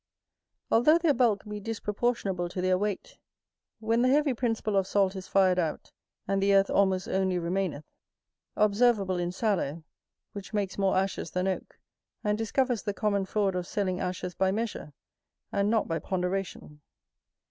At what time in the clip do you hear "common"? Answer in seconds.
12.95-13.25